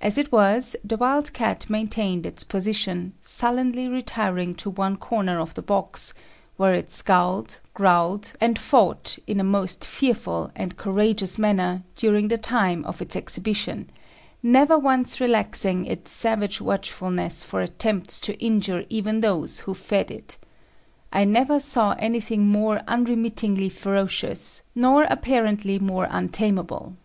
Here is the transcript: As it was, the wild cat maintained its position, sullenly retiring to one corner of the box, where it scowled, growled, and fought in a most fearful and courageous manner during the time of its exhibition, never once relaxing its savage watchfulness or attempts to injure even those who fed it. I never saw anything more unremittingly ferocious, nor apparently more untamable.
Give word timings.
As 0.00 0.16
it 0.16 0.32
was, 0.32 0.76
the 0.82 0.96
wild 0.96 1.34
cat 1.34 1.68
maintained 1.68 2.24
its 2.24 2.42
position, 2.42 3.12
sullenly 3.20 3.86
retiring 3.86 4.54
to 4.54 4.70
one 4.70 4.96
corner 4.96 5.38
of 5.38 5.52
the 5.52 5.60
box, 5.60 6.14
where 6.56 6.72
it 6.72 6.90
scowled, 6.90 7.58
growled, 7.74 8.32
and 8.40 8.58
fought 8.58 9.18
in 9.26 9.38
a 9.38 9.44
most 9.44 9.84
fearful 9.86 10.50
and 10.56 10.78
courageous 10.78 11.38
manner 11.38 11.82
during 11.96 12.28
the 12.28 12.38
time 12.38 12.82
of 12.86 13.02
its 13.02 13.14
exhibition, 13.14 13.90
never 14.42 14.78
once 14.78 15.20
relaxing 15.20 15.84
its 15.84 16.10
savage 16.10 16.62
watchfulness 16.62 17.46
or 17.52 17.60
attempts 17.60 18.22
to 18.22 18.40
injure 18.42 18.86
even 18.88 19.20
those 19.20 19.60
who 19.68 19.74
fed 19.74 20.10
it. 20.10 20.38
I 21.12 21.26
never 21.26 21.60
saw 21.60 21.92
anything 21.98 22.46
more 22.48 22.80
unremittingly 22.88 23.68
ferocious, 23.68 24.62
nor 24.74 25.02
apparently 25.10 25.78
more 25.78 26.08
untamable. 26.08 26.96